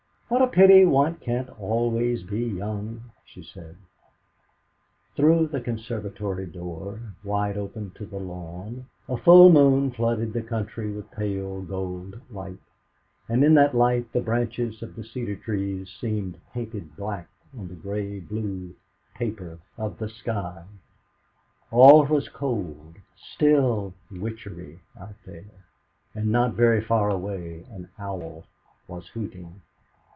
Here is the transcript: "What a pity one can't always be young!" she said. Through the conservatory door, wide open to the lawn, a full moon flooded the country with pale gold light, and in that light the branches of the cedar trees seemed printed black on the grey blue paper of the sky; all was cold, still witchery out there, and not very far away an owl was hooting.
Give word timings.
"What 0.31 0.41
a 0.41 0.47
pity 0.47 0.85
one 0.85 1.15
can't 1.15 1.49
always 1.59 2.23
be 2.23 2.39
young!" 2.41 3.03
she 3.25 3.43
said. 3.43 3.75
Through 5.17 5.47
the 5.47 5.59
conservatory 5.59 6.45
door, 6.45 7.01
wide 7.21 7.57
open 7.57 7.91
to 7.95 8.05
the 8.05 8.15
lawn, 8.17 8.85
a 9.09 9.17
full 9.17 9.51
moon 9.51 9.91
flooded 9.91 10.31
the 10.31 10.41
country 10.41 10.89
with 10.89 11.11
pale 11.11 11.61
gold 11.61 12.21
light, 12.29 12.59
and 13.27 13.43
in 13.43 13.55
that 13.55 13.75
light 13.75 14.13
the 14.13 14.21
branches 14.21 14.81
of 14.81 14.95
the 14.95 15.03
cedar 15.03 15.35
trees 15.35 15.91
seemed 15.99 16.39
printed 16.53 16.95
black 16.95 17.27
on 17.59 17.67
the 17.67 17.75
grey 17.75 18.21
blue 18.21 18.73
paper 19.13 19.59
of 19.77 19.97
the 19.99 20.07
sky; 20.07 20.63
all 21.71 22.05
was 22.05 22.29
cold, 22.29 22.95
still 23.17 23.93
witchery 24.09 24.79
out 24.97 25.15
there, 25.25 25.65
and 26.15 26.27
not 26.31 26.53
very 26.53 26.81
far 26.81 27.09
away 27.09 27.65
an 27.69 27.89
owl 27.99 28.45
was 28.87 29.09
hooting. 29.09 29.59